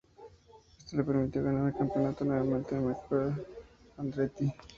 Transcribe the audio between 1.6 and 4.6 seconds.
el campeonato nuevamente ante Michael Andretti.